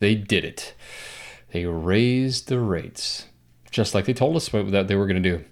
[0.00, 0.74] They did it.
[1.52, 3.26] They raised the rates,
[3.70, 5.44] just like they told us that they were going to do,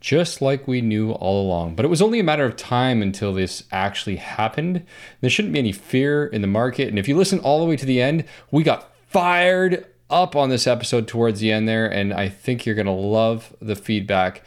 [0.00, 1.76] just like we knew all along.
[1.76, 4.84] But it was only a matter of time until this actually happened.
[5.20, 6.88] There shouldn't be any fear in the market.
[6.88, 10.48] And if you listen all the way to the end, we got fired up on
[10.48, 11.86] this episode towards the end there.
[11.86, 14.42] And I think you're going to love the feedback.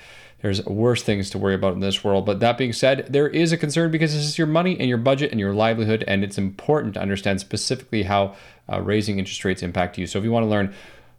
[0.46, 2.28] There's worse things to worry about in this world.
[2.28, 5.00] But that being said, there is a concern because this is your money and your
[5.00, 6.04] budget and your livelihood.
[6.08, 8.36] And it's important to understand specifically how
[8.72, 10.06] uh, raising interest rates impact you.
[10.06, 10.72] So if you want to learn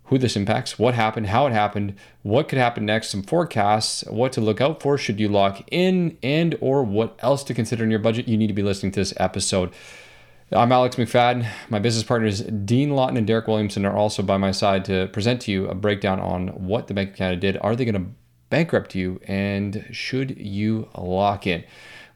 [0.04, 4.30] who this impacts, what happened, how it happened, what could happen next, some forecasts, what
[4.34, 7.90] to look out for should you lock in, and or what else to consider in
[7.90, 9.72] your budget, you need to be listening to this episode.
[10.52, 11.48] I'm Alex McFadden.
[11.68, 15.40] My business partners Dean Lawton and Derek Williamson are also by my side to present
[15.40, 17.58] to you a breakdown on what the Bank of Canada did.
[17.60, 18.10] Are they going to
[18.50, 21.64] bankrupt you, and should you lock in?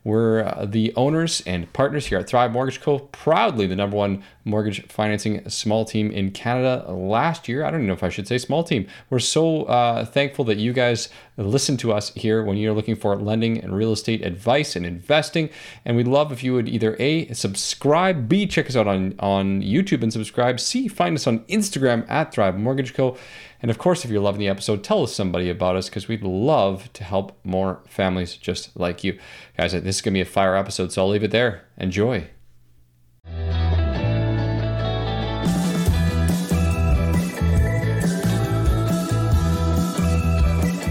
[0.03, 3.01] We're uh, the owners and partners here at Thrive Mortgage Co.
[3.01, 7.65] Proudly the number one mortgage financing small team in Canada last year.
[7.65, 8.87] I don't even know if I should say small team.
[9.11, 13.15] We're so uh, thankful that you guys listen to us here when you're looking for
[13.15, 15.51] lending and real estate advice and investing.
[15.85, 19.61] And we'd love if you would either A, subscribe, B, check us out on, on
[19.61, 23.19] YouTube and subscribe, C, find us on Instagram at Thrive Mortgage Co.
[23.63, 26.23] And of course, if you're loving the episode, tell us somebody about us because we'd
[26.23, 29.19] love to help more families just like you.
[29.57, 31.65] Guys, this is going to be a fire episode, so I'll leave it there.
[31.77, 32.29] Enjoy.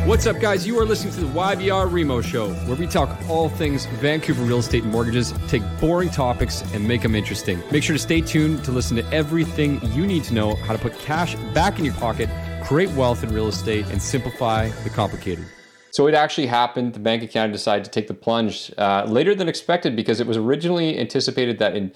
[0.06, 0.66] What's up, guys?
[0.66, 4.58] You are listening to the YVR Remo Show, where we talk all things Vancouver real
[4.58, 7.62] estate and mortgages, take boring topics, and make them interesting.
[7.72, 10.80] Make sure to stay tuned to listen to everything you need to know how to
[10.80, 12.28] put cash back in your pocket
[12.64, 15.46] create wealth in real estate, and simplify the complicated.
[15.92, 16.94] So it actually happened.
[16.94, 20.38] The Bank Canada decided to take the plunge uh, later than expected because it was
[20.38, 21.92] originally anticipated that in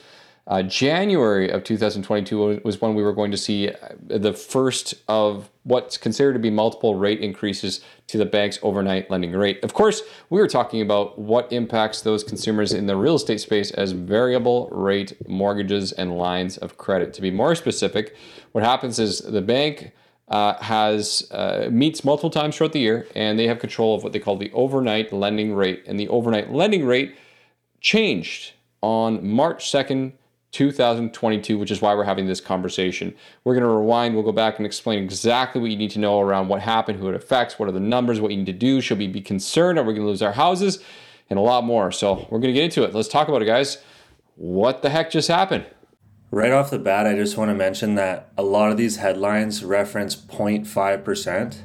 [0.45, 3.73] uh, January of 2022 was when we were going to see uh,
[4.07, 9.31] the first of what's considered to be multiple rate increases to the bank's overnight lending
[9.31, 9.63] rate.
[9.63, 13.71] Of course, we were talking about what impacts those consumers in the real estate space
[13.71, 17.13] as variable rate mortgages and lines of credit.
[17.13, 18.13] To be more specific,
[18.51, 19.93] what happens is the bank
[20.27, 24.13] uh, has uh, meets multiple times throughout the year, and they have control of what
[24.13, 25.83] they call the overnight lending rate.
[25.85, 27.15] And the overnight lending rate
[27.81, 30.13] changed on March 2nd,
[30.51, 33.13] 2022, which is why we're having this conversation.
[33.43, 34.13] We're going to rewind.
[34.13, 37.09] We'll go back and explain exactly what you need to know around what happened, who
[37.09, 38.79] it affects, what are the numbers, what you need to do.
[38.79, 39.79] Should we be concerned?
[39.79, 40.79] Are we going to lose our houses?
[41.29, 41.91] And a lot more.
[41.91, 42.93] So we're going to get into it.
[42.93, 43.79] Let's talk about it, guys.
[44.35, 45.65] What the heck just happened?
[46.33, 49.63] Right off the bat, I just want to mention that a lot of these headlines
[49.63, 51.57] reference 0.5%.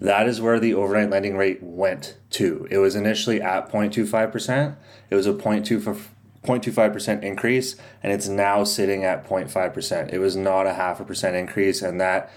[0.00, 2.66] That is where the overnight lending rate went to.
[2.68, 4.74] It was initially at 0.25%.
[5.08, 10.12] It was a 0.25% increase, and it's now sitting at 0.5%.
[10.12, 12.28] It was not a half a percent increase, and that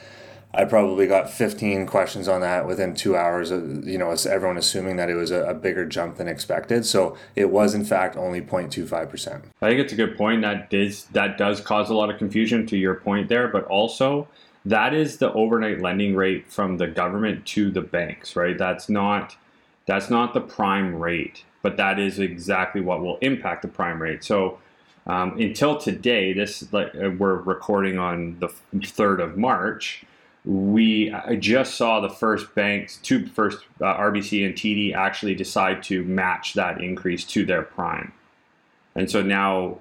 [0.58, 3.52] I probably got 15 questions on that within two hours.
[3.52, 6.86] You know, everyone assuming that it was a, a, bigger jump than expected.
[6.86, 9.44] So it was in fact only 0.25 percent.
[9.62, 10.42] I think it's a good point.
[10.44, 14.28] That does that does cause a lot of confusion to your point there, but also
[14.64, 18.58] that is the overnight lending rate from the government to the banks, right?
[18.58, 19.36] That's not
[19.86, 24.24] that's not the prime rate, but that is exactly what will impact the prime rate.
[24.24, 24.60] So.
[25.08, 28.48] Um, until today, this like we're recording on the
[28.88, 30.04] third of March
[30.46, 35.82] we I just saw the first banks, two first uh, RBC and TD actually decide
[35.84, 38.14] to match that increase to their prime,
[38.96, 39.80] and so now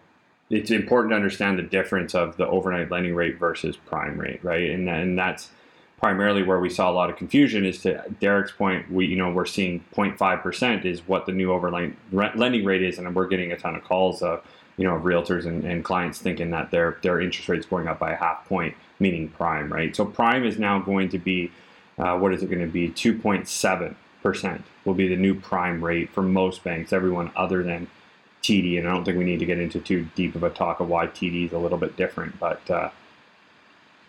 [0.50, 4.70] it's important to understand the difference of the overnight lending rate versus prime rate, right?
[4.70, 5.50] And and that's
[5.98, 7.66] primarily where we saw a lot of confusion.
[7.66, 11.52] Is to Derek's point, we you know we're seeing 0.5 percent is what the new
[11.52, 14.42] overnight lending rate is, and we're getting a ton of calls of
[14.76, 18.12] you know realtors and, and clients thinking that their their interest rate's going up by
[18.12, 19.94] a half point meaning prime, right?
[19.94, 21.50] So prime is now going to be,
[21.98, 22.88] uh, what is it going to be?
[22.90, 27.88] 2.7% will be the new prime rate for most banks, everyone other than
[28.42, 28.78] TD.
[28.78, 30.88] And I don't think we need to get into too deep of a talk of
[30.88, 32.90] why TD is a little bit different, but uh,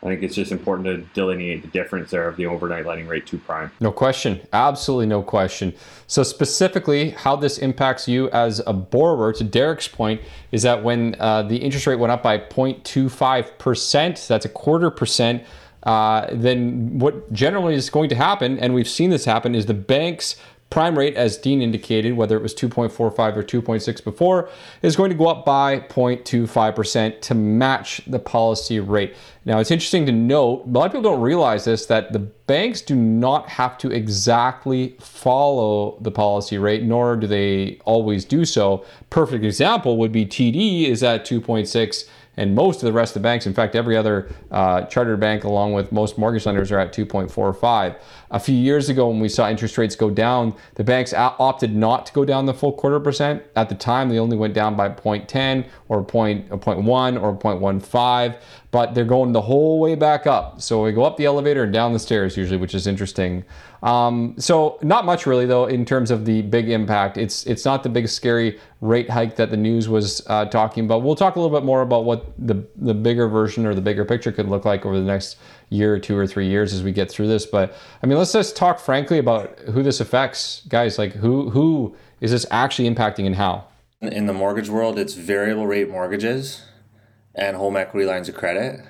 [0.05, 3.25] I think it's just important to delineate the difference there of the overnight lending rate
[3.27, 3.71] to prime.
[3.79, 4.39] No question.
[4.53, 5.73] Absolutely no question.
[6.05, 10.21] So, specifically, how this impacts you as a borrower, to Derek's point,
[10.51, 15.43] is that when uh, the interest rate went up by 0.25%, that's a quarter percent.
[15.81, 19.73] Uh, then what generally is going to happen, and we've seen this happen, is the
[19.73, 20.35] banks
[20.69, 22.99] prime rate, as Dean indicated, whether it was 2.45
[23.37, 24.49] or 2.6 before,
[24.81, 29.15] is going to go up by 0.25% to match the policy rate.
[29.45, 32.81] Now, it's interesting to note, a lot of people don't realize this, that the banks
[32.81, 38.83] do not have to exactly follow the policy rate, nor do they always do so.
[39.09, 43.27] Perfect example would be TD is at 2.6 and most of the rest of the
[43.27, 46.93] banks, in fact, every other uh, chartered bank, along with most mortgage lenders, are at
[46.93, 47.95] 2.45.
[48.35, 52.05] A few years ago, when we saw interest rates go down, the banks opted not
[52.07, 53.41] to go down the full quarter percent.
[53.55, 58.35] At the time, they only went down by 0.10 or 0.1 or 0.15
[58.75, 60.61] but they're going the whole way back up.
[60.61, 63.45] So we go up the elevator and down the stairs usually, which is interesting.
[63.81, 67.15] Um, so not much really though in terms of the big impact.
[67.15, 71.03] It's it's not the big scary rate hike that the news was uh, talking about.
[71.03, 74.03] We'll talk a little bit more about what the the bigger version or the bigger
[74.03, 75.37] picture could look like over the next
[75.69, 77.45] year or two or three years as we get through this.
[77.45, 80.97] But I mean, let's just talk frankly about who this affects, guys.
[80.97, 83.65] Like who who is this actually impacting and how?
[84.01, 86.63] In the mortgage world, it's variable rate mortgages
[87.33, 88.81] and home equity lines of credit.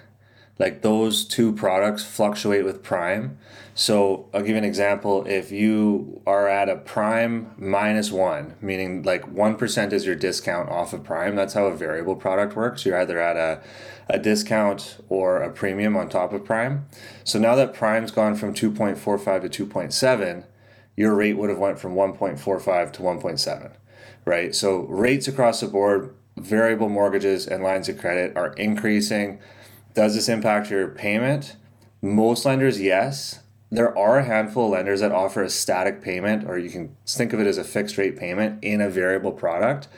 [0.60, 3.38] Like those two products fluctuate with prime.
[3.78, 5.26] So I'll give you an example.
[5.28, 10.94] If you are at a prime minus one, meaning like 1% is your discount off
[10.94, 12.86] of prime, that's how a variable product works.
[12.86, 13.62] You're either at a,
[14.08, 16.86] a discount or a premium on top of prime.
[17.26, 20.46] So now that prime's gone from 2.45 to 2.7,
[20.96, 23.74] your rate would have went from 1.45 to 1.7,
[24.24, 24.56] right?
[24.56, 29.40] So rates across the board variable mortgages and lines of credit are increasing.
[29.94, 31.58] Does this impact your payment?
[32.02, 33.40] Most lenders, yes.
[33.76, 37.34] There are a handful of lenders that offer a static payment, or you can think
[37.34, 39.90] of it as a fixed rate payment in a variable product,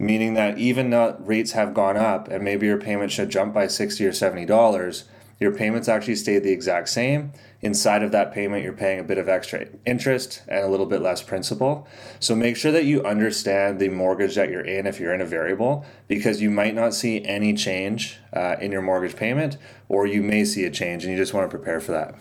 [0.00, 3.68] meaning that even though rates have gone up and maybe your payment should jump by
[3.68, 5.04] 60 or $70,
[5.38, 7.32] your payments actually stayed the exact same
[7.62, 11.00] inside of that payment, you're paying a bit of extra interest and a little bit
[11.00, 11.86] less principal.
[12.18, 15.26] So make sure that you understand the mortgage that you're in if you're in a
[15.26, 19.56] variable, because you might not see any change uh, in your mortgage payment,
[19.88, 22.16] or you may see a change and you just want to prepare for that.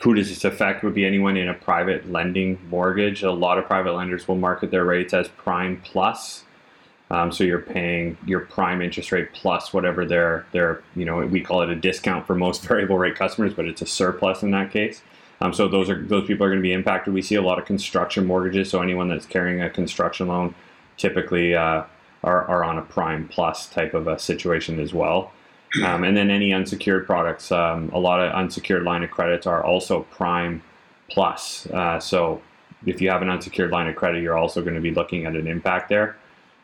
[0.00, 3.22] Who does this affect would be anyone in a private lending mortgage.
[3.22, 6.44] A lot of private lenders will market their rates as prime plus
[7.10, 11.40] um, so you're paying your prime interest rate plus whatever their their you know we
[11.40, 14.70] call it a discount for most variable rate customers, but it's a surplus in that
[14.70, 15.02] case.
[15.40, 17.14] Um, so those are those people are going to be impacted.
[17.14, 18.70] We see a lot of construction mortgages.
[18.70, 20.54] So anyone that's carrying a construction loan
[20.96, 21.84] typically uh,
[22.24, 25.32] are, are on a prime plus type of a situation as well.
[25.84, 29.62] Um, and then any unsecured products, um, a lot of unsecured line of credits are
[29.62, 30.62] also prime
[31.10, 31.66] plus.
[31.66, 32.40] Uh, so
[32.86, 35.34] if you have an unsecured line of credit, you're also going to be looking at
[35.34, 36.16] an impact there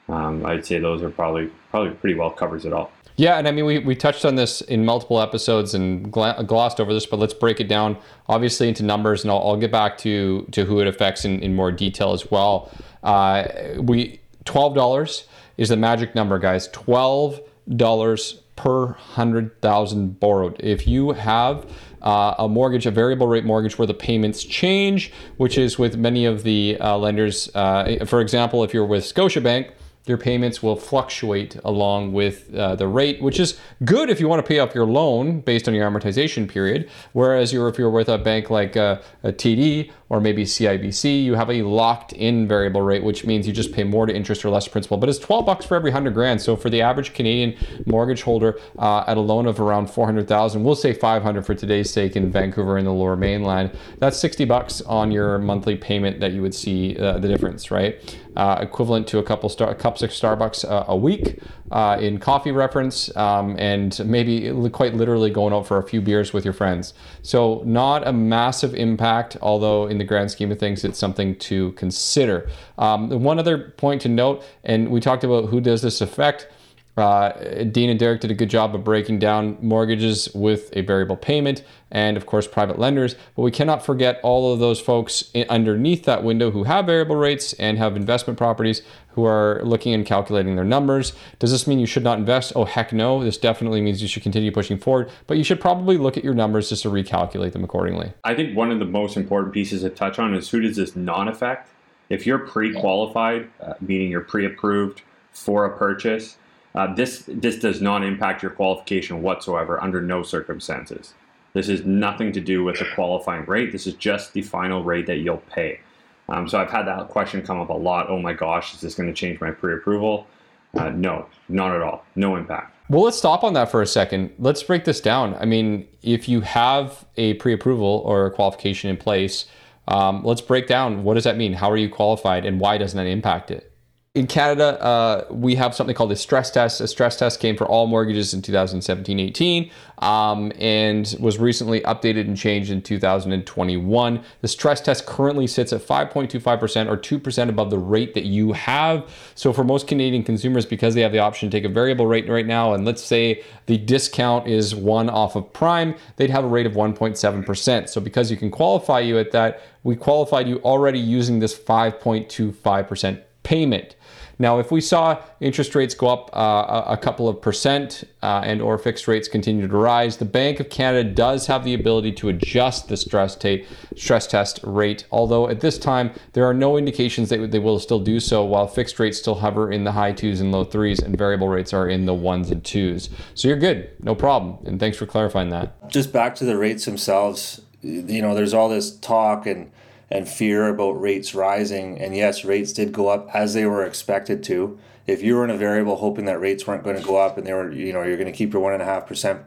[0.09, 2.93] um, I'd say those are probably probably pretty well covers it all.
[3.17, 6.93] Yeah, and I mean we, we touched on this in multiple episodes and glossed over
[6.93, 7.97] this, but let's break it down
[8.29, 11.55] obviously into numbers, and I'll, I'll get back to to who it affects in, in
[11.55, 12.71] more detail as well.
[13.03, 13.49] Uh,
[13.79, 15.27] we twelve dollars
[15.57, 16.69] is the magic number, guys.
[16.69, 17.41] Twelve
[17.77, 20.55] dollars per hundred thousand borrowed.
[20.61, 21.67] If you have
[22.01, 26.27] uh, a mortgage, a variable rate mortgage where the payments change, which is with many
[26.27, 27.51] of the uh, lenders.
[27.57, 29.73] Uh, for example, if you're with Scotiabank,
[30.07, 34.45] your payments will fluctuate along with uh, the rate, which is good if you want
[34.45, 36.91] to pay off your loan based on your amortization period.
[37.13, 41.35] Whereas you're, if you're with a bank like a, a TD or maybe CIBC, you
[41.35, 44.51] have a locked in variable rate, which means you just pay more to interest or
[44.51, 44.97] less principal.
[44.97, 46.43] But it's 12 bucks for every 100 grand.
[46.43, 47.57] So for the average Canadian
[47.87, 52.17] mortgage holder uh, at a loan of around 400,000, we'll say 500 for today's sake
[52.17, 56.43] in Vancouver and the lower mainland, that's 60 bucks on your monthly payment that you
[56.43, 58.19] would see uh, the difference, right?
[58.35, 61.39] Uh, equivalent to a couple star- cups of Starbucks uh, a week
[61.71, 66.33] uh, in coffee reference, um, and maybe quite literally going out for a few beers
[66.33, 66.95] with your friends.
[67.21, 71.73] So, not a massive impact, although in the grand scheme of things, it's something to
[71.73, 72.49] consider.
[72.79, 76.49] Um, one other point to note, and we talked about who does this affect.
[76.97, 81.17] Uh, Dean and Derek did a good job of breaking down mortgages with a variable
[81.17, 83.15] payment and, of course, private lenders.
[83.35, 87.17] But we cannot forget all of those folks in, underneath that window who have variable
[87.17, 91.15] rates and have investment properties who are looking and calculating their numbers.
[91.39, 92.53] Does this mean you should not invest?
[92.55, 93.25] Oh, heck no.
[93.25, 96.35] This definitely means you should continue pushing forward, but you should probably look at your
[96.35, 98.13] numbers just to recalculate them accordingly.
[98.25, 100.95] I think one of the most important pieces to touch on is who does this
[100.95, 101.71] non affect?
[102.11, 106.37] If you're pre qualified, uh, meaning you're pre approved for a purchase,
[106.75, 111.15] uh, this this does not impact your qualification whatsoever under no circumstances.
[111.53, 113.73] This is nothing to do with the qualifying rate.
[113.73, 115.81] This is just the final rate that you'll pay.
[116.29, 118.09] Um, so I've had that question come up a lot.
[118.09, 120.27] Oh my gosh, is this going to change my pre-approval?
[120.75, 122.07] Uh, no, not at all.
[122.17, 122.75] No impact.
[122.89, 124.33] Well, let's stop on that for a second.
[124.39, 125.35] Let's break this down.
[125.35, 129.47] I mean, if you have a pre-approval or a qualification in place,
[129.89, 131.53] um, let's break down what does that mean?
[131.53, 133.72] How are you qualified, and why doesn't that impact it?
[134.15, 136.83] In Canada, uh, we have something called a stress test.
[136.83, 142.27] A stress test came for all mortgages in 2017 18 um, and was recently updated
[142.27, 144.23] and changed in 2021.
[144.43, 149.09] The stress test currently sits at 5.25% or 2% above the rate that you have.
[149.35, 152.29] So, for most Canadian consumers, because they have the option to take a variable rate
[152.29, 156.49] right now, and let's say the discount is one off of prime, they'd have a
[156.49, 157.89] rate of 1.7%.
[157.89, 163.23] So, because you can qualify you at that, we qualified you already using this 5.25%
[163.43, 163.97] payment.
[164.39, 168.61] Now, if we saw interest rates go up uh, a couple of percent uh, and
[168.61, 172.29] or fixed rates continue to rise, the Bank of Canada does have the ability to
[172.29, 173.65] adjust the stress, ta-
[173.97, 175.07] stress test rate.
[175.11, 178.67] Although at this time there are no indications that they will still do so, while
[178.67, 181.89] fixed rates still hover in the high twos and low threes, and variable rates are
[181.89, 183.11] in the ones and twos.
[183.35, 184.59] So you're good, no problem.
[184.67, 185.91] And thanks for clarifying that.
[185.91, 187.61] Just back to the rates themselves.
[187.83, 189.71] You know, there's all this talk and
[190.13, 191.99] and fear about rates rising.
[191.99, 194.79] And yes, rates did go up as they were expected to.
[195.07, 197.47] If you were in a variable hoping that rates weren't going to go up and
[197.47, 199.41] they were, you know, you're going to keep your one and a half percent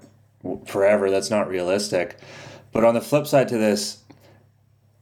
[0.66, 2.18] forever, that's not realistic.
[2.72, 4.00] But on the flip side to this,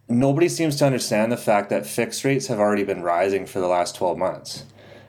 [0.10, 3.67] nobody seems to understand the fact that fixed rates have already been rising for the
[3.67, 4.65] last 12 months.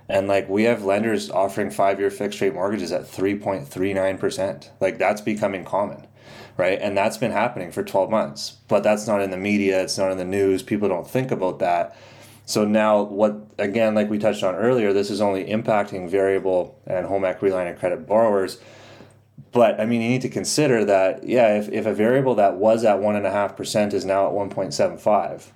[0.08, 4.68] And like we have lenders offering five year fixed rate mortgages at 3.39%.
[4.80, 6.06] Like that's becoming common
[6.56, 6.78] right?
[6.80, 8.56] And that's been happening for 12 months.
[8.68, 10.62] But that's not in the media, it's not in the news.
[10.62, 11.96] People don't think about that.
[12.46, 17.06] So now, what again, like we touched on earlier, this is only impacting variable and
[17.06, 18.58] home equity line of credit borrowers.
[19.52, 22.84] But I mean, you need to consider that, yeah, if, if a variable that was
[22.84, 25.52] at 1.5% is now at 1.75,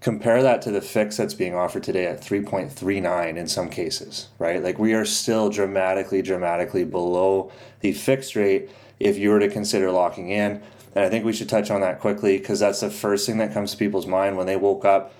[0.00, 4.62] compare that to the fix that's being offered today at 3.39 in some cases, right?
[4.62, 8.70] Like we are still dramatically, dramatically below the fixed rate
[9.02, 10.62] if you were to consider locking in.
[10.94, 13.52] And I think we should touch on that quickly because that's the first thing that
[13.52, 15.14] comes to people's mind when they woke up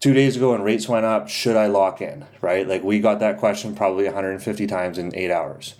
[0.00, 1.28] two days ago and rates went up.
[1.28, 2.26] Should I lock in?
[2.40, 2.66] Right?
[2.66, 5.74] Like we got that question probably 150 times in eight hours.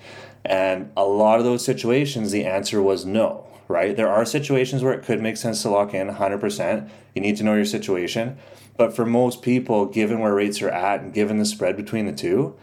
[0.44, 3.96] And a lot of those situations, the answer was no, right?
[3.96, 6.88] There are situations where it could make sense to lock in 100%.
[7.14, 8.38] You need to know your situation.
[8.76, 12.12] But for most people, given where rates are at and given the spread between the
[12.12, 12.56] two,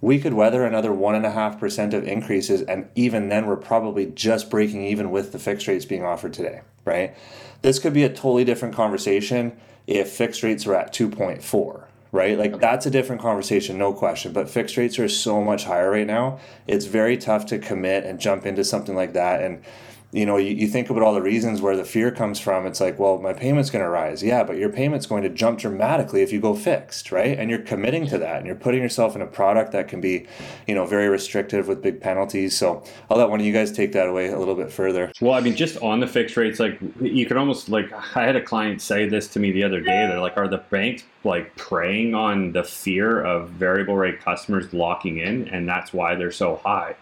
[0.00, 5.10] we could weather another 1.5% of increases, and even then, we're probably just breaking even
[5.10, 7.16] with the fixed rates being offered today, right?
[7.62, 12.38] This could be a totally different conversation if fixed rates are at 2.4, right?
[12.38, 14.32] Like that's a different conversation, no question.
[14.32, 18.20] But fixed rates are so much higher right now, it's very tough to commit and
[18.20, 19.42] jump into something like that.
[19.42, 19.62] And
[20.16, 22.64] you know, you, you think about all the reasons where the fear comes from.
[22.64, 24.22] It's like, well, my payment's going to rise.
[24.22, 27.38] Yeah, but your payment's going to jump dramatically if you go fixed, right?
[27.38, 30.26] And you're committing to that and you're putting yourself in a product that can be,
[30.66, 32.56] you know, very restrictive with big penalties.
[32.56, 35.12] So I'll let one of you guys take that away a little bit further.
[35.20, 38.36] Well, I mean, just on the fixed rates, like you could almost like, I had
[38.36, 40.06] a client say this to me the other day.
[40.06, 45.18] They're like, are the banks like preying on the fear of variable rate customers locking
[45.18, 45.48] in?
[45.48, 46.96] And that's why they're so high.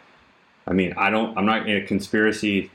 [0.66, 1.36] I mean, I don't.
[1.36, 2.70] I'm not in a conspiracy.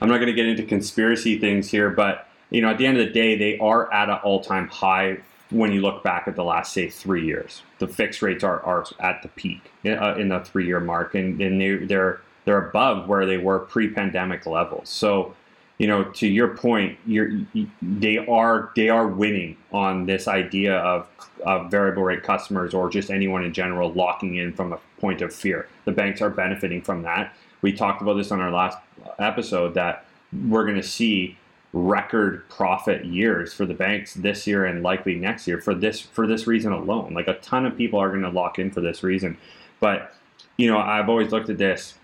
[0.00, 2.98] I'm not going to get into conspiracy things here, but you know, at the end
[2.98, 5.18] of the day, they are at an all-time high
[5.50, 7.62] when you look back at the last say three years.
[7.78, 11.60] The fixed rates are, are at the peak uh, in the three-year mark, and, and
[11.60, 14.88] they, they're they're above where they were pre-pandemic levels.
[14.88, 15.34] So
[15.80, 17.40] you know, to your point, you're,
[17.80, 21.08] they are they are winning on this idea of,
[21.46, 25.34] of variable rate customers or just anyone in general locking in from a point of
[25.34, 25.68] fear.
[25.86, 27.34] The banks are benefiting from that.
[27.62, 28.76] We talked about this on our last
[29.18, 30.04] episode that
[30.46, 31.38] we're going to see
[31.72, 36.26] record profit years for the banks this year and likely next year for this for
[36.26, 37.14] this reason alone.
[37.14, 39.38] Like a ton of people are going to lock in for this reason.
[39.80, 40.14] But
[40.58, 41.94] you know, I've always looked at this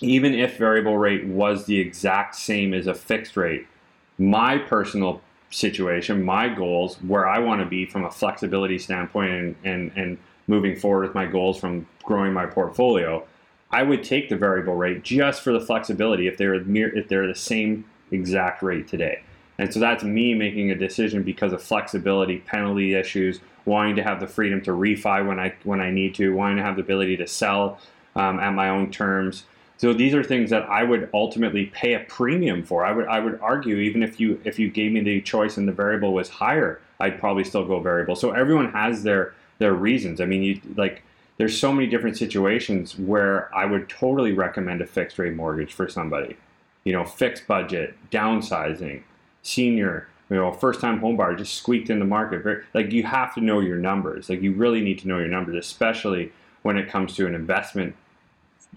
[0.00, 3.66] even if variable rate was the exact same as a fixed rate,
[4.18, 9.56] my personal situation, my goals, where I want to be from a flexibility standpoint and,
[9.64, 13.26] and, and moving forward with my goals from growing my portfolio,
[13.70, 17.26] I would take the variable rate just for the flexibility if they're mere, if they're
[17.26, 19.22] the same exact rate today.
[19.58, 24.20] And so that's me making a decision because of flexibility, penalty issues, wanting to have
[24.20, 27.16] the freedom to refi when I when I need to, wanting to have the ability
[27.18, 27.78] to sell
[28.14, 29.44] um, at my own terms.
[29.78, 32.84] So these are things that I would ultimately pay a premium for.
[32.84, 35.66] I would I would argue even if you if you gave me the choice and
[35.66, 38.16] the variable was higher, I'd probably still go variable.
[38.16, 40.20] So everyone has their their reasons.
[40.20, 41.02] I mean, you like
[41.36, 45.88] there's so many different situations where I would totally recommend a fixed rate mortgage for
[45.88, 46.36] somebody.
[46.82, 49.02] You know, fixed budget, downsizing,
[49.42, 52.64] senior, you know, first time home buyer just squeaked in the market.
[52.74, 54.28] Like you have to know your numbers.
[54.28, 56.32] Like you really need to know your numbers, especially
[56.62, 57.94] when it comes to an investment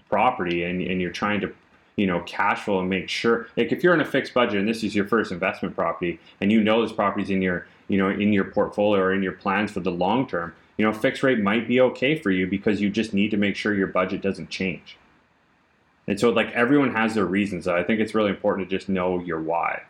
[0.08, 1.52] property and, and you're trying to
[1.96, 4.68] you know cash flow and make sure like if you're in a fixed budget and
[4.68, 8.08] this is your first investment property and you know this property's in your you know
[8.08, 11.38] in your portfolio or in your plans for the long term you know, fixed rate
[11.38, 14.50] might be okay for you because you just need to make sure your budget doesn't
[14.50, 14.96] change.
[16.08, 17.68] And so, like, everyone has their reasons.
[17.68, 19.82] I think it's really important to just know your why.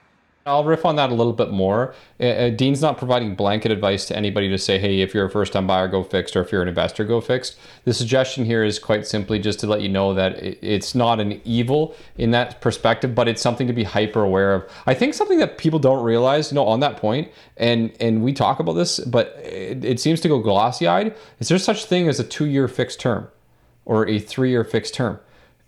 [0.45, 1.95] I'll riff on that a little bit more.
[2.19, 5.31] Uh, uh, Dean's not providing blanket advice to anybody to say, hey, if you're a
[5.31, 7.57] first time buyer, go fixed, or if you're an investor, go fixed.
[7.85, 11.41] The suggestion here is quite simply just to let you know that it's not an
[11.45, 14.69] evil in that perspective, but it's something to be hyper aware of.
[14.87, 18.33] I think something that people don't realize, you know, on that point, and and we
[18.33, 22.09] talk about this, but it, it seems to go glossy eyed, is there such thing
[22.09, 23.29] as a two year fixed term
[23.85, 25.21] or a three year fixed term?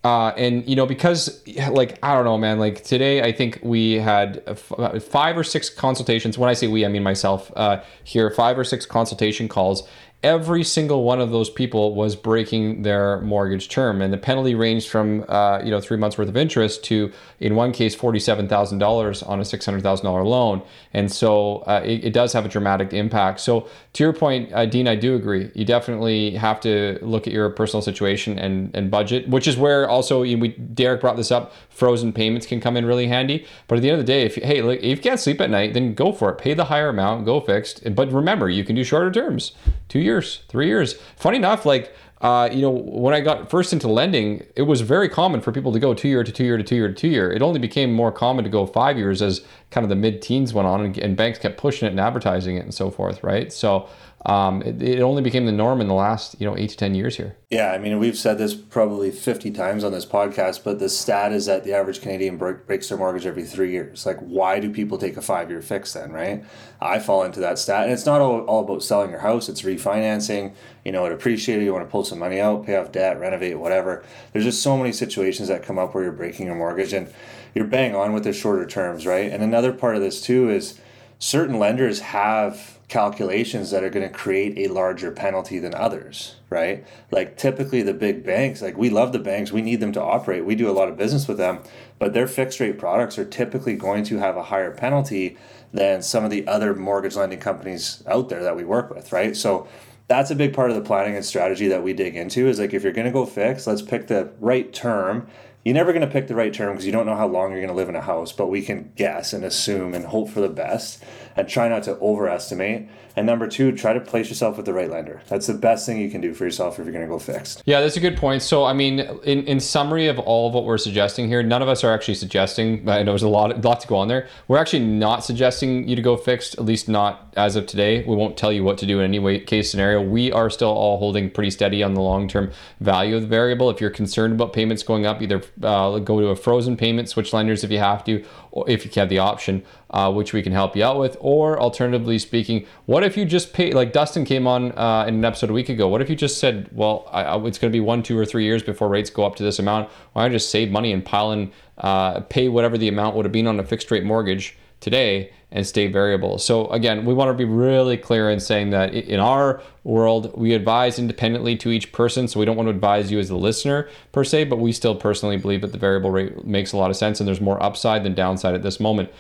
[0.04, 3.94] Uh, and you know because like i don't know man like today i think we
[3.94, 6.36] had f- five or six consultations.
[6.36, 9.88] When i say we i mean myself uh, here five or six consultation calls
[10.24, 14.88] every single one of those people was breaking their mortgage term, and the penalty ranged
[14.88, 18.78] from uh, you know three months worth of interest to, in one case, forty-seven thousand
[18.78, 20.62] dollars on a six hundred thousand dollar loan,
[20.94, 23.40] and so uh, it, it, does have a dramatic impact.
[23.40, 25.50] So to your point, uh, Dean, I do agree.
[25.54, 29.88] You definitely have to look at your personal situation and and budget, which is where
[29.88, 31.52] also you we Derek brought this up.
[31.68, 33.46] Frozen payments can come in really handy.
[33.68, 35.50] But at the end of the day, if hey, look, if you can't sleep at
[35.50, 36.38] night, then go for it.
[36.38, 37.94] Pay the higher amount, go fixed.
[37.94, 39.52] But remember, you can do shorter terms,
[39.88, 40.94] two years years, three years.
[41.16, 45.10] Funny enough, like uh, you know, when I got first into lending, it was very
[45.10, 47.08] common for people to go two year to two year to two year to two
[47.08, 47.30] year.
[47.30, 50.54] It only became more common to go five years as kind of the mid teens
[50.54, 53.52] went on and, and, banks kept pushing it and advertising it and so forth, right?
[53.52, 53.90] So
[54.26, 56.94] um, it, it, only became the norm in the last you know eight to ten
[56.94, 57.36] years here.
[57.50, 61.32] Yeah, I mean we've said this probably fifty times on this podcast, but the stat
[61.32, 64.06] is that the average Canadian breaks their mortgage every three years.
[64.06, 66.10] Like, why do people take a five year fix then?
[66.10, 66.42] Right?
[66.80, 69.60] I fall into that stat, and it's not all, all about selling your house; it's
[69.60, 70.54] refinancing.
[70.86, 71.64] You know, it appreciated.
[71.64, 74.04] You want to pull some money out, pay off debt, renovate, whatever.
[74.32, 77.12] There's just so many situations that come up where you're breaking your mortgage, and
[77.54, 79.30] you're bang on with the shorter terms, right?
[79.30, 80.80] And another part of this too is
[81.18, 86.86] certain lenders have calculations that are going to create a larger penalty than others, right?
[87.10, 90.44] Like typically the big banks, like we love the banks, we need them to operate.
[90.44, 91.60] We do a lot of business with them,
[91.98, 95.38] but their fixed rate products are typically going to have a higher penalty
[95.72, 99.36] than some of the other mortgage lending companies out there that we work with, right?
[99.36, 99.66] So
[100.06, 102.74] that's a big part of the planning and strategy that we dig into is like
[102.74, 105.26] if you're going to go fix, let's pick the right term
[105.64, 107.60] you're never going to pick the right term because you don't know how long you're
[107.60, 110.40] going to live in a house, but we can guess and assume and hope for
[110.40, 111.02] the best
[111.36, 112.88] and try not to overestimate.
[113.16, 115.22] And number two, try to place yourself with the right lender.
[115.28, 117.62] That's the best thing you can do for yourself if you're going to go fixed.
[117.64, 118.42] Yeah, that's a good point.
[118.42, 121.68] So, I mean, in, in summary of all of what we're suggesting here, none of
[121.68, 122.88] us are actually suggesting.
[122.88, 124.26] I know there's a lot, lot to go on there.
[124.48, 128.04] We're actually not suggesting you to go fixed, at least not as of today.
[128.04, 130.02] We won't tell you what to do in any way, case scenario.
[130.02, 133.70] We are still all holding pretty steady on the long term value of the variable.
[133.70, 137.32] If you're concerned about payments going up, either uh, go to a frozen payment, switch
[137.32, 139.62] lenders if you have to, or if you have the option
[139.94, 141.16] uh, which we can help you out with.
[141.20, 145.24] Or alternatively speaking, what if you just pay, like Dustin came on uh, in an
[145.24, 147.76] episode a week ago, what if you just said, well, I, I, it's going to
[147.76, 149.88] be one, two, or three years before rates go up to this amount?
[150.12, 153.24] Why don't I just save money and pile in, uh, pay whatever the amount would
[153.24, 156.38] have been on a fixed rate mortgage today and stay variable.
[156.38, 160.54] So again, we want to be really clear in saying that in our world, we
[160.54, 162.26] advise independently to each person.
[162.26, 164.96] So we don't want to advise you as the listener per se, but we still
[164.96, 168.02] personally believe that the variable rate makes a lot of sense and there's more upside
[168.02, 169.10] than downside at this moment.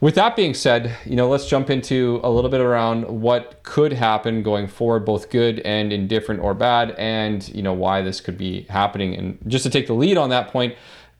[0.00, 3.94] With that being said, you know, let's jump into a little bit around what could
[3.94, 8.36] happen going forward, both good and indifferent or bad, and you know why this could
[8.36, 9.14] be happening.
[9.14, 10.74] And just to take the lead on that point,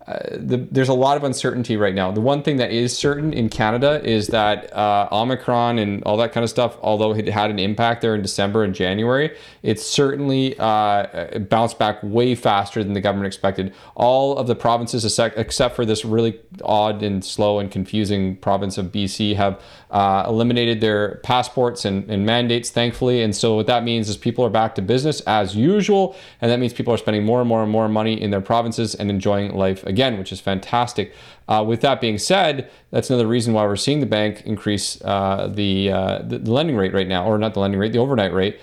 [0.06, 2.12] the, there's a lot of uncertainty right now.
[2.12, 6.32] The one thing that is certain in Canada is that uh, Omicron and all that
[6.32, 10.56] kind of stuff, although it had an impact there in December and January, it certainly
[10.60, 13.74] uh, bounced back way faster than the government expected.
[13.96, 18.86] All of the provinces, except for this really odd and slow and confusing province of
[18.86, 23.22] BC, have uh, eliminated their passports and, and mandates, thankfully.
[23.22, 26.60] And so what that means is people are back to business as usual, and that
[26.60, 29.52] means people are spending more and more and more money in their provinces and enjoying
[29.52, 31.14] life again again, which is fantastic.
[31.48, 35.50] Uh, with that being said, that's another reason why we're seeing the bank increase uh,
[35.50, 38.60] the, uh, the, lending rate right now, or not the lending rate, the overnight rate,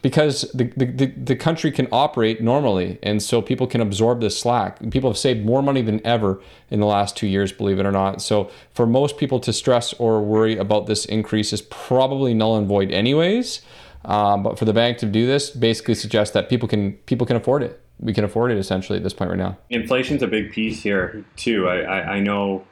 [0.00, 4.78] because the, the, the country can operate normally, and so people can absorb this slack.
[4.90, 7.90] People have saved more money than ever in the last two years, believe it or
[7.90, 8.22] not.
[8.22, 12.68] So for most people to stress or worry about this increase is probably null and
[12.68, 13.60] void, anyways.
[14.04, 17.34] Um, but for the bank to do this, basically suggests that people can people can
[17.34, 19.56] afford it we can afford it essentially at this point right now.
[19.70, 21.68] Inflation's a big piece here too.
[21.68, 22.64] I, I, I know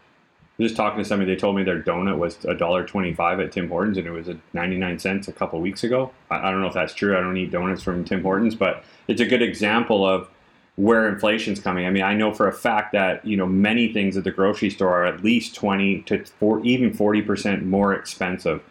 [0.60, 3.68] just talking to somebody, they told me their donut was a dollar twenty-five at Tim
[3.68, 6.12] Hortons, and it was at ninety-nine cents a couple weeks ago.
[6.30, 7.16] I, I don't know if that's true.
[7.16, 10.28] I don't eat donuts from Tim Hortons, but it's a good example of
[10.76, 11.86] where inflation's coming.
[11.86, 14.70] I mean, I know for a fact that you know many things at the grocery
[14.70, 18.62] store are at least twenty to four, even forty percent more expensive,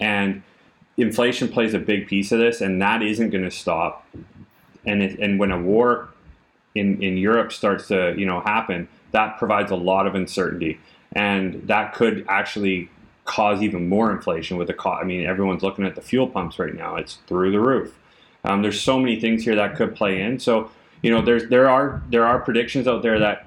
[0.00, 0.44] and
[0.96, 4.06] inflation plays a big piece of this, and that isn't going to stop.
[4.84, 6.08] And it, and when a war
[6.74, 10.80] in in Europe starts to you know happen, that provides a lot of uncertainty,
[11.12, 12.88] and that could actually
[13.24, 15.02] cause even more inflation with the cost.
[15.02, 17.96] I mean, everyone's looking at the fuel pumps right now; it's through the roof.
[18.44, 20.40] Um, there's so many things here that could play in.
[20.40, 20.70] So
[21.02, 23.46] you know, there's there are there are predictions out there that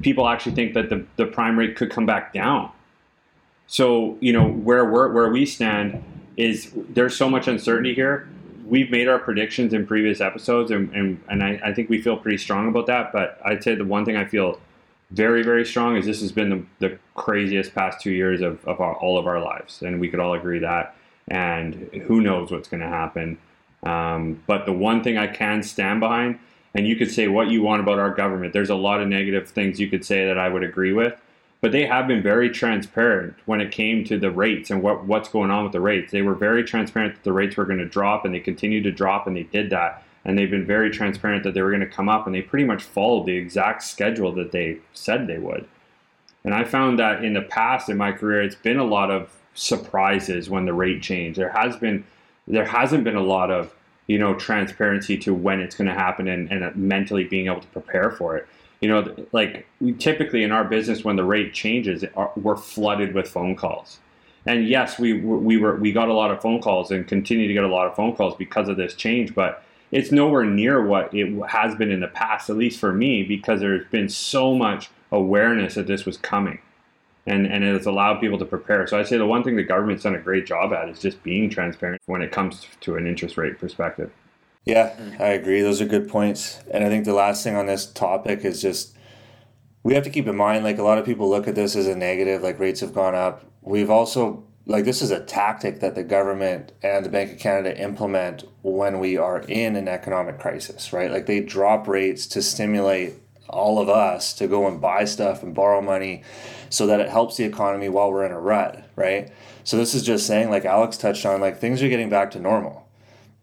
[0.00, 2.70] people actually think that the, the prime rate could come back down.
[3.66, 6.02] So you know where we're where we stand
[6.36, 8.28] is there's so much uncertainty here.
[8.72, 12.16] We've made our predictions in previous episodes, and, and, and I, I think we feel
[12.16, 13.12] pretty strong about that.
[13.12, 14.58] But I'd say the one thing I feel
[15.10, 18.80] very, very strong is this has been the, the craziest past two years of, of
[18.80, 19.82] our, all of our lives.
[19.82, 20.96] And we could all agree that.
[21.28, 21.74] And
[22.06, 23.36] who knows what's going to happen.
[23.82, 26.38] Um, but the one thing I can stand behind,
[26.74, 29.50] and you could say what you want about our government, there's a lot of negative
[29.50, 31.14] things you could say that I would agree with
[31.62, 35.28] but they have been very transparent when it came to the rates and what, what's
[35.28, 36.10] going on with the rates.
[36.10, 38.90] They were very transparent that the rates were going to drop, and they continued to
[38.90, 40.02] drop, and they did that.
[40.24, 42.64] And they've been very transparent that they were going to come up, and they pretty
[42.64, 45.68] much followed the exact schedule that they said they would.
[46.44, 49.30] And I found that in the past in my career, it's been a lot of
[49.54, 51.38] surprises when the rate changed.
[51.38, 52.04] There has been,
[52.48, 53.72] there hasn't been a lot of,
[54.08, 57.68] you know, transparency to when it's going to happen and, and mentally being able to
[57.68, 58.48] prepare for it
[58.82, 62.04] you know, like we typically in our business when the rate changes,
[62.36, 64.00] we're flooded with phone calls.
[64.44, 67.54] And yes, we we were we got a lot of phone calls and continue to
[67.54, 71.14] get a lot of phone calls because of this change, but it's nowhere near what
[71.14, 74.90] it has been in the past, at least for me, because there's been so much
[75.12, 76.58] awareness that this was coming.
[77.24, 78.84] And, and it has allowed people to prepare.
[78.88, 81.22] So I'd say the one thing the government's done a great job at is just
[81.22, 84.10] being transparent when it comes to an interest rate perspective.
[84.64, 85.60] Yeah, I agree.
[85.60, 86.60] Those are good points.
[86.70, 88.96] And I think the last thing on this topic is just
[89.82, 91.88] we have to keep in mind like a lot of people look at this as
[91.88, 93.44] a negative, like rates have gone up.
[93.62, 97.76] We've also like this is a tactic that the government and the Bank of Canada
[97.80, 101.10] implement when we are in an economic crisis, right?
[101.10, 103.14] Like they drop rates to stimulate
[103.48, 106.22] all of us to go and buy stuff and borrow money
[106.70, 109.32] so that it helps the economy while we're in a rut, right?
[109.64, 112.38] So this is just saying like Alex touched on like things are getting back to
[112.38, 112.81] normal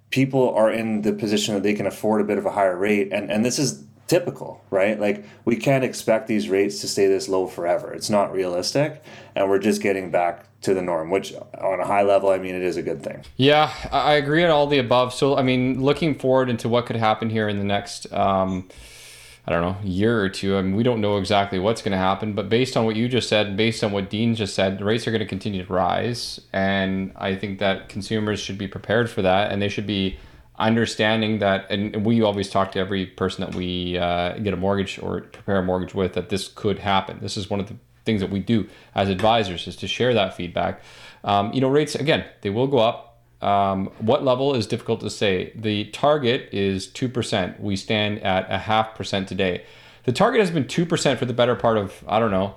[0.09, 3.11] people are in the position that they can afford a bit of a higher rate
[3.11, 4.99] and and this is typical right?
[4.99, 7.93] Like we can't expect these rates to stay this low forever.
[7.93, 9.03] It's not realistic
[9.35, 12.53] and we're just getting back to the norm which on a high level i mean
[12.53, 13.23] it is a good thing.
[13.37, 15.13] Yeah i agree on all the above.
[15.13, 18.67] So i mean looking forward into what could happen here in the next um,
[19.47, 20.57] I don't know, year or two.
[20.57, 23.07] I mean, we don't know exactly what's going to happen, but based on what you
[23.07, 25.73] just said, based on what Dean just said, the rates are going to continue to
[25.73, 26.39] rise.
[26.53, 30.19] And I think that consumers should be prepared for that and they should be
[30.59, 31.65] understanding that.
[31.71, 35.57] And we always talk to every person that we uh, get a mortgage or prepare
[35.57, 37.19] a mortgage with that this could happen.
[37.21, 37.75] This is one of the
[38.05, 40.81] things that we do as advisors is to share that feedback.
[41.23, 43.08] Um, you know, rates, again, they will go up
[43.41, 45.53] um, what level is difficult to say.
[45.55, 47.59] The target is 2%.
[47.59, 49.63] We stand at a half percent today.
[50.03, 52.55] The target has been 2% for the better part of, I don't know,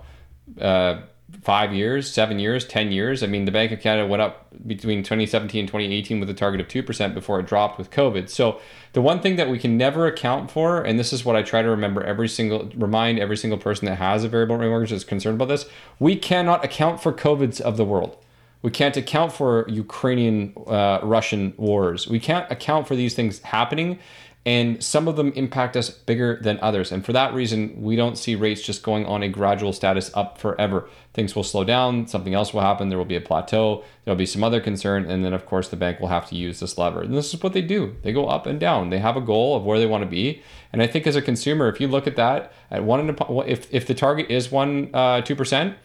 [0.61, 1.03] uh,
[1.41, 3.23] five years, seven years, 10 years.
[3.23, 6.61] I mean, the Bank of Canada went up between 2017 and 2018 with a target
[6.61, 8.29] of 2% before it dropped with COVID.
[8.29, 8.61] So,
[8.93, 11.63] the one thing that we can never account for, and this is what I try
[11.63, 15.05] to remember every single, remind every single person that has a variable rate mortgage that's
[15.05, 15.67] concerned about this,
[15.99, 18.19] we cannot account for COVIDs of the world.
[18.63, 22.09] We can't account for Ukrainian uh, Russian wars.
[22.09, 23.99] We can't account for these things happening.
[24.45, 26.91] And some of them impact us bigger than others.
[26.91, 30.37] And for that reason, we don't see rates just going on a gradual status up
[30.37, 30.89] forever.
[31.15, 34.27] Things will slow down, something else will happen, there will be a plateau, there'll be
[34.27, 37.03] some other concern, and then, of course, the bank will have to use this lever.
[37.03, 38.91] And this is what they do they go up and down.
[38.91, 40.43] They have a goal of where they want to be.
[40.73, 43.87] And I think as a consumer, if you look at that, at one, if, if
[43.87, 45.77] the target is one, uh, 2%,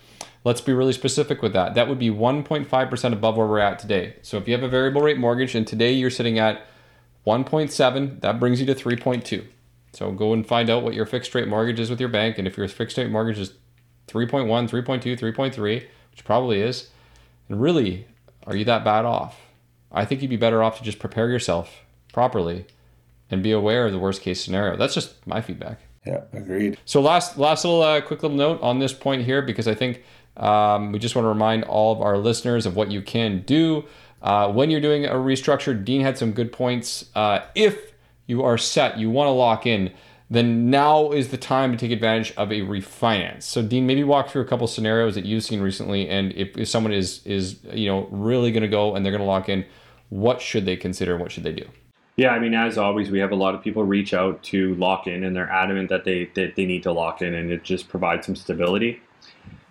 [0.43, 1.73] Let's be really specific with that.
[1.75, 4.15] That would be 1.5% above where we're at today.
[4.21, 6.65] So if you have a variable rate mortgage and today you're sitting at
[7.25, 9.45] 1.7, that brings you to 3.2.
[9.93, 12.37] So go and find out what your fixed rate mortgage is with your bank.
[12.37, 13.53] And if your fixed rate mortgage is
[14.07, 16.89] 3.1, 3.2, 3.3, which probably is,
[17.49, 18.07] and really,
[18.45, 19.39] are you that bad off?
[19.91, 22.65] I think you'd be better off to just prepare yourself properly
[23.29, 24.77] and be aware of the worst case scenario.
[24.77, 25.79] That's just my feedback.
[26.05, 26.77] Yeah, agreed.
[26.85, 30.03] So last last little uh, quick little note on this point here because I think
[30.37, 33.85] um, we just want to remind all of our listeners of what you can do
[34.21, 35.83] uh, when you're doing a restructure.
[35.83, 37.05] Dean had some good points.
[37.15, 37.93] Uh, if
[38.27, 39.91] you are set, you want to lock in,
[40.29, 43.43] then now is the time to take advantage of a refinance.
[43.43, 46.67] So, Dean, maybe walk through a couple scenarios that you've seen recently, and if, if
[46.67, 49.65] someone is is you know really going to go and they're going to lock in,
[50.09, 51.65] what should they consider what should they do?
[52.17, 55.07] Yeah, I mean, as always, we have a lot of people reach out to lock
[55.07, 57.87] in, and they're adamant that they that they need to lock in, and it just
[57.87, 58.99] provides some stability.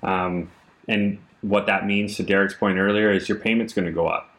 [0.02, 0.50] Um,
[0.88, 4.30] and what that means, to Derek's point earlier, is your payment's going to go up.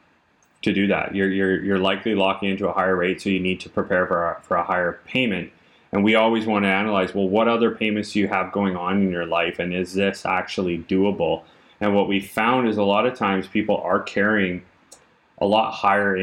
[0.64, 1.16] to do that.
[1.16, 4.32] You're, you're, you're likely locking into a higher rate, so you need to prepare for
[4.32, 5.52] a, for a higher payment.
[5.92, 9.02] And we always want to analyze well, what other payments do you have going on
[9.02, 11.44] in your life, and is this actually doable?
[11.80, 14.64] And what we found is a lot of times people are carrying
[15.40, 16.18] a lot higher,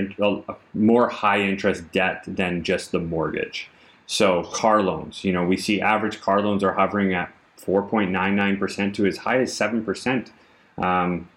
[0.75, 3.69] more high interest debt than just the mortgage.
[4.07, 7.33] So car loans, you know, we see average car loans are hovering at
[7.65, 10.31] 4.99% to as high as 7%.
[10.79, 11.29] Um,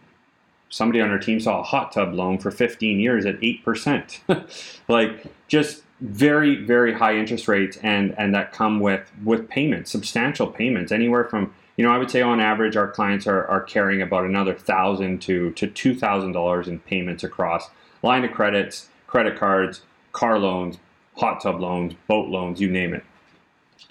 [0.69, 4.79] somebody on our team saw a hot tub loan for 15 years at 8%.
[4.87, 10.47] like just very, very high interest rates and, and that come with, with payments, substantial
[10.47, 14.01] payments, anywhere from, you know, I would say on average, our clients are, are carrying
[14.01, 17.69] about another thousand to, to $2,000 in payments across
[18.03, 20.77] line of credits, credit cards, car loans,
[21.17, 23.03] hot tub loans, boat loans, you name it.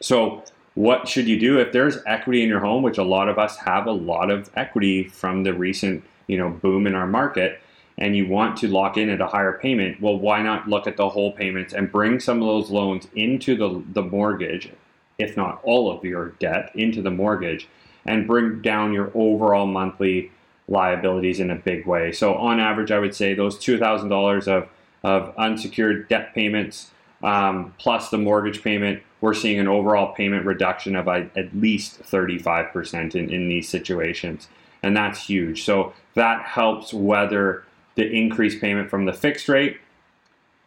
[0.00, 0.44] So
[0.76, 3.56] what should you do if there's equity in your home, which a lot of us
[3.56, 7.60] have a lot of equity from the recent you know boom in our market
[7.98, 10.96] and you want to lock in at a higher payment, well, why not look at
[10.96, 14.70] the whole payments and bring some of those loans into the, the mortgage,
[15.18, 17.68] if not all of your debt, into the mortgage,
[18.04, 20.30] and bring down your overall monthly
[20.68, 22.12] liabilities in a big way.
[22.12, 24.68] So, on average, I would say those $2,000 of,
[25.02, 26.90] of unsecured debt payments
[27.22, 33.14] um, plus the mortgage payment, we're seeing an overall payment reduction of at least 35%
[33.14, 34.48] in, in these situations
[34.86, 35.64] and that's huge.
[35.64, 37.64] So that helps weather
[37.96, 39.78] the increased payment from the fixed rate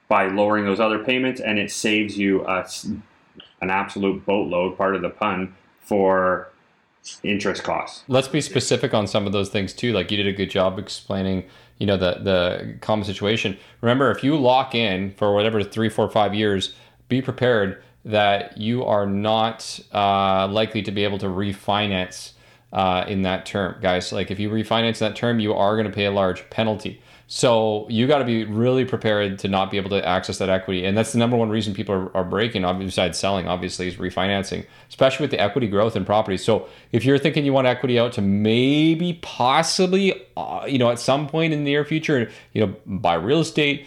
[0.09, 2.67] by lowering those other payments, and it saves you a,
[3.61, 6.49] an absolute boatload, part of the pun, for
[7.23, 8.03] interest costs.
[8.07, 9.93] Let's be specific on some of those things too.
[9.93, 11.45] Like you did a good job explaining,
[11.79, 13.57] you know, the the common situation.
[13.81, 16.75] Remember, if you lock in for whatever three, four, five years,
[17.07, 22.33] be prepared that you are not uh, likely to be able to refinance
[22.71, 24.11] uh, in that term, guys.
[24.11, 27.01] Like if you refinance that term, you are going to pay a large penalty.
[27.31, 30.83] So you got to be really prepared to not be able to access that equity,
[30.83, 32.63] and that's the number one reason people are, are breaking.
[32.79, 36.43] Besides selling, obviously, is refinancing, especially with the equity growth in properties.
[36.43, 40.97] So if you're thinking you want equity out to maybe, possibly, uh, you know, at
[40.97, 43.85] some point in the near future, you know, buy real estate,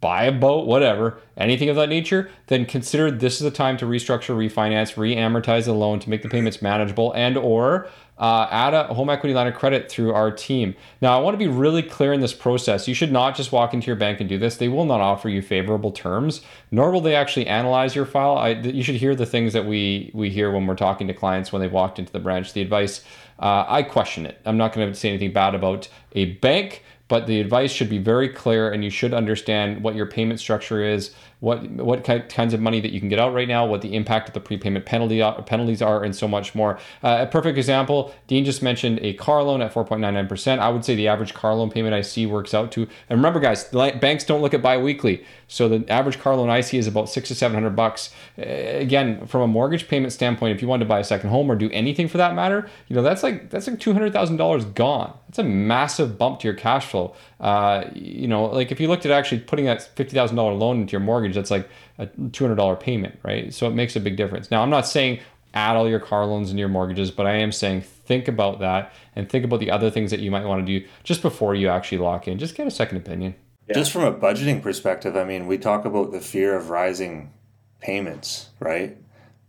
[0.00, 3.84] buy a boat, whatever, anything of that nature, then consider this is the time to
[3.84, 8.84] restructure, refinance, re-amortize the loan to make the payments manageable, and or uh, add a
[8.94, 10.74] home equity line of credit through our team.
[11.00, 12.86] Now, I want to be really clear in this process.
[12.86, 14.56] You should not just walk into your bank and do this.
[14.56, 18.36] They will not offer you favorable terms, nor will they actually analyze your file.
[18.36, 21.50] I, you should hear the things that we we hear when we're talking to clients
[21.50, 22.52] when they've walked into the branch.
[22.52, 23.02] The advice,
[23.38, 24.38] uh, I question it.
[24.44, 27.98] I'm not going to say anything bad about a bank but the advice should be
[27.98, 32.60] very clear and you should understand what your payment structure is what what kinds of
[32.60, 35.20] money that you can get out right now, what the impact of the prepayment penalty
[35.22, 36.78] uh, penalties are, and so much more.
[37.02, 40.58] Uh, a perfect example: Dean just mentioned a car loan at 4.99%.
[40.58, 42.82] I would say the average car loan payment I see works out to.
[43.08, 46.76] And remember, guys, banks don't look at biweekly, so the average car loan I see
[46.76, 48.14] is about six to seven hundred bucks.
[48.38, 51.50] Uh, again, from a mortgage payment standpoint, if you wanted to buy a second home
[51.50, 54.36] or do anything for that matter, you know that's like that's like two hundred thousand
[54.36, 55.16] dollars gone.
[55.28, 57.14] That's a massive bump to your cash flow.
[57.38, 60.82] Uh, you know, like if you looked at actually putting that fifty thousand dollar loan
[60.82, 63.52] into your mortgage, that's like a two hundred dollar payment, right?
[63.52, 64.50] So it makes a big difference.
[64.50, 65.20] Now, I'm not saying
[65.54, 68.92] add all your car loans into your mortgages, but I am saying think about that
[69.16, 71.68] and think about the other things that you might want to do just before you
[71.68, 72.38] actually lock in.
[72.38, 73.34] Just get a second opinion.
[73.66, 73.74] Yeah.
[73.74, 77.32] Just from a budgeting perspective, I mean, we talk about the fear of rising
[77.80, 78.96] payments, right?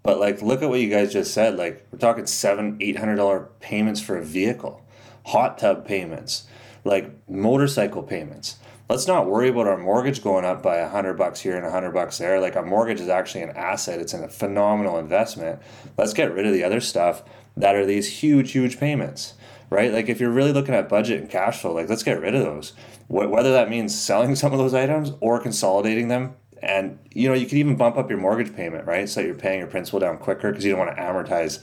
[0.04, 1.58] But like, look at what you guys just said.
[1.58, 4.84] Like, we're talking seven, eight hundred dollar payments for a vehicle,
[5.26, 6.48] hot tub payments
[6.84, 8.58] like motorcycle payments.
[8.90, 11.72] Let's not worry about our mortgage going up by a hundred bucks here and a
[11.72, 12.42] hundred bucks there.
[12.42, 14.00] Like a mortgage is actually an asset.
[14.00, 15.62] It's a phenomenal investment.
[15.98, 17.24] Let's get rid of the other stuff
[17.56, 19.36] that are these huge, huge payments,
[19.70, 19.94] right?
[19.94, 22.42] Like if you're really looking at budget and cash flow, like let's get rid of
[22.42, 22.74] those.
[23.08, 27.46] Whether that means selling some of those items or consolidating them and you know you
[27.46, 30.52] can even bump up your mortgage payment right so you're paying your principal down quicker
[30.52, 31.60] because you don't want to amortize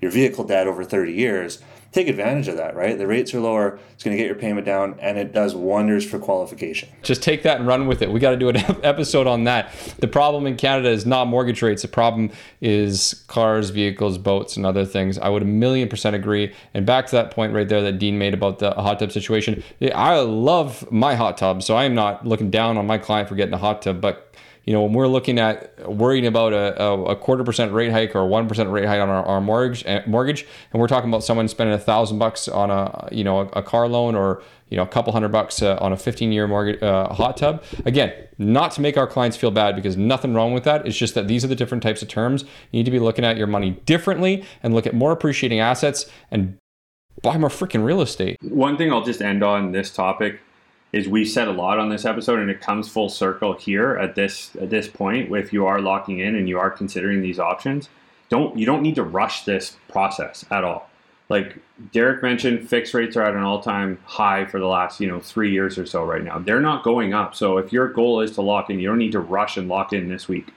[0.00, 2.98] your vehicle debt over 30 years take advantage of that, right?
[2.98, 6.08] The rates are lower, it's going to get your payment down, and it does wonders
[6.08, 6.88] for qualification.
[7.02, 8.10] Just take that and run with it.
[8.10, 9.72] We got to do an episode on that.
[9.98, 14.66] The problem in Canada is not mortgage rates, the problem is cars, vehicles, boats, and
[14.66, 15.18] other things.
[15.18, 16.54] I would a million percent agree.
[16.74, 19.62] And back to that point right there that Dean made about the hot tub situation.
[19.94, 23.34] I love my hot tub, so I am not looking down on my client for
[23.34, 24.34] getting a hot tub, but
[24.68, 28.26] you know, when we're looking at worrying about a, a, quarter percent rate hike or
[28.26, 31.48] one percent rate hike on our, our mortgage, eh, mortgage, and we're talking about someone
[31.48, 34.82] spending a thousand bucks on a, you know, a, a, car loan or you know,
[34.82, 37.64] a couple hundred bucks uh, on a 15 year mortgage uh, hot tub.
[37.86, 40.86] Again, not to make our clients feel bad because nothing wrong with that.
[40.86, 42.42] It's just that these are the different types of terms.
[42.70, 46.10] You need to be looking at your money differently and look at more appreciating assets
[46.30, 46.58] and
[47.22, 48.36] buy more freaking real estate.
[48.42, 50.40] One thing I'll just end on this topic
[50.92, 54.14] is we said a lot on this episode, and it comes full circle here at
[54.14, 55.34] this at this point.
[55.34, 57.88] If you are locking in and you are considering these options,
[58.28, 60.88] don't you don't need to rush this process at all.
[61.28, 61.58] Like
[61.92, 65.20] Derek mentioned, fixed rates are at an all time high for the last you know
[65.20, 66.38] three years or so right now.
[66.38, 67.34] They're not going up.
[67.34, 69.92] So if your goal is to lock in, you don't need to rush and lock
[69.92, 70.52] in this week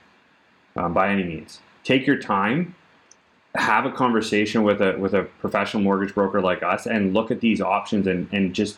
[0.75, 1.59] um, by any means.
[1.83, 2.75] Take your time
[3.55, 7.41] have a conversation with a with a professional mortgage broker like us and look at
[7.41, 8.77] these options and, and just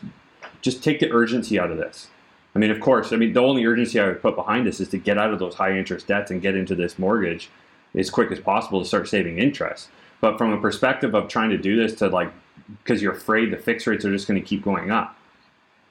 [0.63, 2.07] just take the urgency out of this.
[2.55, 4.89] I mean, of course, I mean the only urgency I would put behind this is
[4.89, 7.49] to get out of those high interest debts and get into this mortgage
[7.93, 9.89] as quick as possible to start saving interest.
[10.21, 12.31] But from a perspective of trying to do this to like
[12.83, 15.17] because you're afraid the fixed rates are just going to keep going up,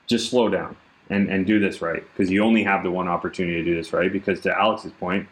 [0.06, 0.76] just slow down
[1.10, 3.92] and, and do this right because you only have the one opportunity to do this
[3.92, 4.10] right.
[4.10, 5.28] Because to Alex's point,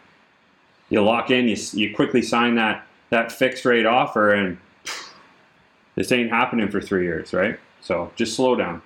[0.90, 4.58] you lock in, you, you quickly sign that that fixed rate offer and
[5.94, 7.58] this ain't happening for three years, right?
[7.80, 8.82] So just slow down.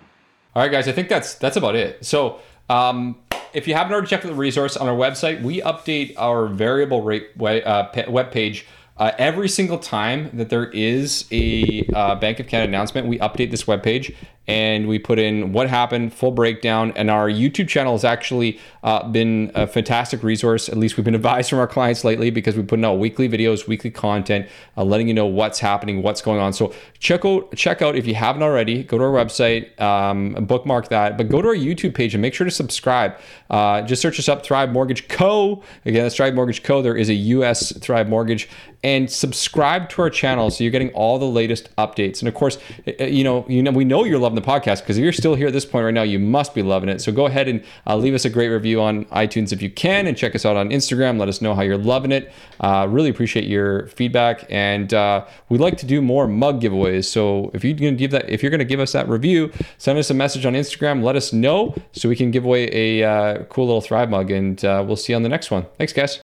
[0.54, 2.04] All right, guys, I think that's that's about it.
[2.04, 2.40] So
[2.70, 3.16] um,
[3.52, 7.02] if you haven't already checked out the resource on our website, we update our variable
[7.02, 12.46] rate uh, web page uh, every single time that there is a uh, Bank of
[12.46, 14.14] Canada announcement, we update this webpage
[14.46, 16.92] and we put in what happened, full breakdown.
[16.96, 20.68] And our YouTube channel has actually uh, been a fantastic resource.
[20.68, 23.66] At least we've been advised from our clients lately because we put out weekly videos,
[23.66, 26.52] weekly content, uh, letting you know what's happening, what's going on.
[26.52, 28.82] So check out check out if you haven't already.
[28.82, 32.34] Go to our website, um, bookmark that, but go to our YouTube page and make
[32.34, 33.18] sure to subscribe.
[33.48, 35.62] Uh, just search us up, Thrive Mortgage Co.
[35.84, 36.82] Again, that's Thrive Mortgage Co.
[36.82, 37.72] There is a U.S.
[37.78, 38.48] Thrive Mortgage,
[38.82, 42.20] and subscribe to our channel so you're getting all the latest updates.
[42.20, 42.58] And of course,
[42.98, 45.34] you know you know we know you're loving loving the podcast because if you're still
[45.34, 47.00] here at this point right now, you must be loving it.
[47.00, 50.06] So go ahead and uh, leave us a great review on iTunes if you can,
[50.06, 51.18] and check us out on Instagram.
[51.18, 52.32] Let us know how you're loving it.
[52.60, 57.04] Uh, really appreciate your feedback, and uh, we'd like to do more mug giveaways.
[57.04, 60.10] So if you're gonna give that, if you're gonna give us that review, send us
[60.10, 61.02] a message on Instagram.
[61.02, 64.64] Let us know so we can give away a uh, cool little Thrive mug, and
[64.64, 65.66] uh, we'll see you on the next one.
[65.78, 66.20] Thanks, guys.